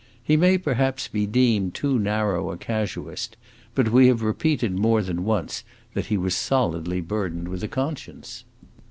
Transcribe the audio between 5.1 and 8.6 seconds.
once that he was solidly burdened with a conscience.